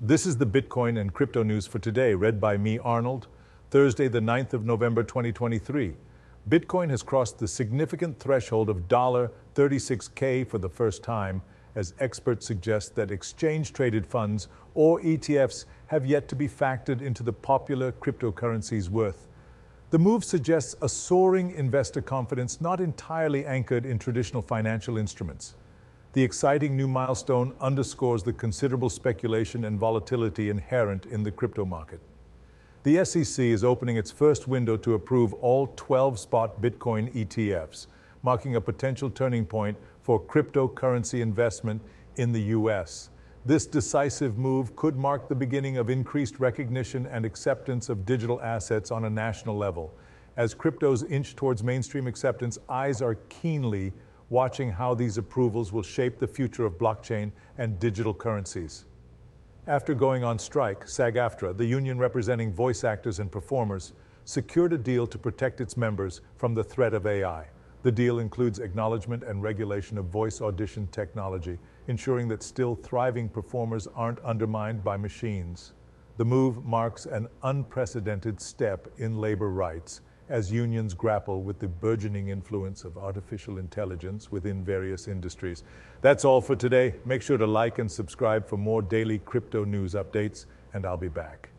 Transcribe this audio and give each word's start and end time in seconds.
This 0.00 0.26
is 0.26 0.36
the 0.36 0.44
Bitcoin 0.44 1.00
and 1.00 1.14
crypto 1.14 1.42
news 1.42 1.66
for 1.66 1.78
today, 1.78 2.12
read 2.12 2.38
by 2.38 2.58
me, 2.58 2.78
Arnold, 2.78 3.28
Thursday, 3.70 4.08
the 4.08 4.20
9th 4.20 4.52
of 4.52 4.66
November 4.66 5.02
2023. 5.02 5.94
Bitcoin 6.50 6.90
has 6.90 7.02
crossed 7.02 7.38
the 7.38 7.48
significant 7.48 8.18
threshold 8.18 8.68
of 8.68 8.88
$36K 8.88 10.46
for 10.46 10.58
the 10.58 10.68
first 10.68 11.02
time, 11.02 11.40
as 11.76 11.94
experts 11.98 12.44
suggest 12.44 12.94
that 12.94 13.10
exchange 13.10 13.72
traded 13.72 14.06
funds 14.06 14.48
or 14.74 15.00
ETFs 15.00 15.64
have 15.86 16.04
yet 16.04 16.28
to 16.28 16.36
be 16.36 16.46
factored 16.46 17.00
into 17.00 17.22
the 17.22 17.32
popular 17.32 17.90
cryptocurrency's 17.92 18.90
worth. 18.90 19.26
The 19.88 19.98
move 19.98 20.24
suggests 20.24 20.76
a 20.82 20.90
soaring 20.90 21.52
investor 21.52 22.02
confidence 22.02 22.60
not 22.60 22.82
entirely 22.82 23.46
anchored 23.46 23.86
in 23.86 23.98
traditional 23.98 24.42
financial 24.42 24.98
instruments. 24.98 25.54
The 26.16 26.24
exciting 26.24 26.78
new 26.78 26.88
milestone 26.88 27.52
underscores 27.60 28.22
the 28.22 28.32
considerable 28.32 28.88
speculation 28.88 29.66
and 29.66 29.78
volatility 29.78 30.48
inherent 30.48 31.04
in 31.04 31.22
the 31.22 31.30
crypto 31.30 31.66
market. 31.66 32.00
The 32.84 33.04
SEC 33.04 33.44
is 33.44 33.62
opening 33.62 33.98
its 33.98 34.12
first 34.12 34.48
window 34.48 34.78
to 34.78 34.94
approve 34.94 35.34
all 35.34 35.74
12 35.76 36.18
spot 36.18 36.62
Bitcoin 36.62 37.12
ETFs, 37.12 37.88
marking 38.22 38.56
a 38.56 38.60
potential 38.62 39.10
turning 39.10 39.44
point 39.44 39.76
for 40.00 40.18
cryptocurrency 40.18 41.20
investment 41.20 41.82
in 42.16 42.32
the 42.32 42.44
U.S. 42.44 43.10
This 43.44 43.66
decisive 43.66 44.38
move 44.38 44.74
could 44.74 44.96
mark 44.96 45.28
the 45.28 45.34
beginning 45.34 45.76
of 45.76 45.90
increased 45.90 46.40
recognition 46.40 47.04
and 47.08 47.26
acceptance 47.26 47.90
of 47.90 48.06
digital 48.06 48.40
assets 48.40 48.90
on 48.90 49.04
a 49.04 49.10
national 49.10 49.58
level. 49.58 49.92
As 50.38 50.54
cryptos 50.54 51.04
inch 51.10 51.36
towards 51.36 51.62
mainstream 51.62 52.06
acceptance, 52.06 52.56
eyes 52.70 53.02
are 53.02 53.16
keenly 53.28 53.92
watching 54.28 54.70
how 54.70 54.94
these 54.94 55.18
approvals 55.18 55.72
will 55.72 55.82
shape 55.82 56.18
the 56.18 56.26
future 56.26 56.66
of 56.66 56.78
blockchain 56.78 57.30
and 57.58 57.78
digital 57.78 58.12
currencies. 58.12 58.84
After 59.66 59.94
going 59.94 60.24
on 60.24 60.38
strike, 60.38 60.88
SAG-AFTRA, 60.88 61.56
the 61.56 61.64
union 61.64 61.98
representing 61.98 62.52
voice 62.52 62.84
actors 62.84 63.18
and 63.18 63.30
performers, 63.30 63.92
secured 64.24 64.72
a 64.72 64.78
deal 64.78 65.06
to 65.06 65.18
protect 65.18 65.60
its 65.60 65.76
members 65.76 66.20
from 66.36 66.54
the 66.54 66.64
threat 66.64 66.94
of 66.94 67.06
AI. 67.06 67.46
The 67.82 67.92
deal 67.92 68.18
includes 68.18 68.58
acknowledgement 68.58 69.22
and 69.22 69.42
regulation 69.42 69.98
of 69.98 70.06
voice 70.06 70.40
audition 70.40 70.88
technology, 70.88 71.58
ensuring 71.86 72.26
that 72.28 72.42
still 72.42 72.74
thriving 72.74 73.28
performers 73.28 73.86
aren't 73.94 74.18
undermined 74.20 74.82
by 74.82 74.96
machines. 74.96 75.72
The 76.16 76.24
move 76.24 76.64
marks 76.64 77.06
an 77.06 77.28
unprecedented 77.44 78.40
step 78.40 78.88
in 78.98 79.20
labor 79.20 79.50
rights 79.50 80.00
as 80.28 80.50
unions 80.50 80.94
grapple 80.94 81.42
with 81.42 81.58
the 81.58 81.68
burgeoning 81.68 82.28
influence 82.28 82.84
of 82.84 82.98
artificial 82.98 83.58
intelligence 83.58 84.30
within 84.30 84.64
various 84.64 85.08
industries. 85.08 85.62
That's 86.00 86.24
all 86.24 86.40
for 86.40 86.56
today. 86.56 86.94
Make 87.04 87.22
sure 87.22 87.38
to 87.38 87.46
like 87.46 87.78
and 87.78 87.90
subscribe 87.90 88.46
for 88.46 88.56
more 88.56 88.82
daily 88.82 89.18
crypto 89.20 89.64
news 89.64 89.94
updates, 89.94 90.46
and 90.74 90.84
I'll 90.84 90.96
be 90.96 91.08
back. 91.08 91.50